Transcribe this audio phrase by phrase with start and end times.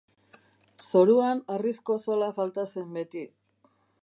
[0.91, 3.27] Zoruan harrizko zola falta zen beti.